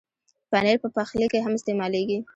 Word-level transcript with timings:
پنېر 0.51 0.77
په 0.83 0.89
پخلي 0.95 1.27
کې 1.31 1.39
هم 1.45 1.53
استعمالېږي. 1.55 2.19